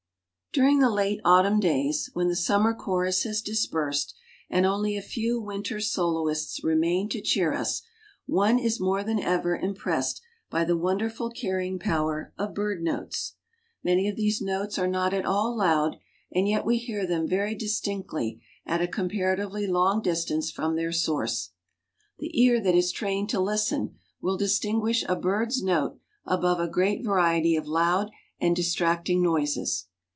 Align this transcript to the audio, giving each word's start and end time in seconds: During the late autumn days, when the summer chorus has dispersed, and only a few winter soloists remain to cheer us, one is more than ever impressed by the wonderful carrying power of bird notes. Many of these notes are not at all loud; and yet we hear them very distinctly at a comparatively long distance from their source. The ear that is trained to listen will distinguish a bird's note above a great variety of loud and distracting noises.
During 0.53 0.79
the 0.79 0.89
late 0.89 1.21
autumn 1.23 1.61
days, 1.61 2.09
when 2.11 2.27
the 2.27 2.35
summer 2.35 2.73
chorus 2.73 3.23
has 3.23 3.41
dispersed, 3.41 4.13
and 4.49 4.65
only 4.65 4.97
a 4.97 5.01
few 5.01 5.39
winter 5.39 5.79
soloists 5.79 6.61
remain 6.61 7.07
to 7.07 7.21
cheer 7.21 7.53
us, 7.53 7.83
one 8.25 8.59
is 8.59 8.77
more 8.77 9.01
than 9.01 9.17
ever 9.17 9.55
impressed 9.55 10.21
by 10.49 10.65
the 10.65 10.75
wonderful 10.75 11.29
carrying 11.29 11.79
power 11.79 12.33
of 12.37 12.53
bird 12.53 12.83
notes. 12.83 13.35
Many 13.81 14.09
of 14.09 14.17
these 14.17 14.41
notes 14.41 14.77
are 14.77 14.89
not 14.89 15.13
at 15.13 15.25
all 15.25 15.55
loud; 15.55 15.95
and 16.33 16.49
yet 16.49 16.65
we 16.65 16.77
hear 16.77 17.07
them 17.07 17.29
very 17.29 17.55
distinctly 17.55 18.41
at 18.65 18.81
a 18.81 18.89
comparatively 18.89 19.67
long 19.67 20.01
distance 20.01 20.51
from 20.51 20.75
their 20.75 20.91
source. 20.91 21.51
The 22.19 22.37
ear 22.41 22.59
that 22.59 22.75
is 22.75 22.91
trained 22.91 23.29
to 23.29 23.39
listen 23.39 23.95
will 24.19 24.35
distinguish 24.35 25.05
a 25.07 25.15
bird's 25.15 25.63
note 25.63 25.97
above 26.25 26.59
a 26.59 26.67
great 26.67 27.05
variety 27.05 27.55
of 27.55 27.67
loud 27.67 28.11
and 28.41 28.53
distracting 28.53 29.23
noises. 29.23 29.85